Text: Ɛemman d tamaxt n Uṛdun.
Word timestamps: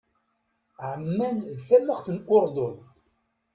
Ɛemman 0.89 1.37
d 1.55 1.59
tamaxt 1.67 2.07
n 2.15 2.17
Uṛdun. 2.35 2.75